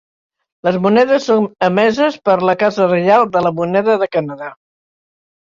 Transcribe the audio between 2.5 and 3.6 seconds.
la Casa Reial de la